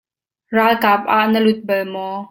[0.55, 2.15] Ralkap ah na lut bal maw?